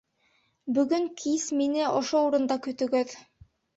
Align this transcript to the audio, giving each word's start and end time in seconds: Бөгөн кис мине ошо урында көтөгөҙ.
Бөгөн 0.77 1.03
кис 1.23 1.45
мине 1.59 1.85
ошо 2.01 2.25
урында 2.31 2.59
көтөгөҙ. 2.69 3.15